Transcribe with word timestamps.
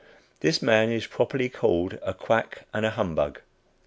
This 0.39 0.63
man 0.63 0.91
is 0.91 1.05
properly 1.05 1.47
called 1.47 1.99
a 2.01 2.15
quack 2.15 2.65
and 2.73 2.87
a 2.87 2.89
humbug. 2.89 3.39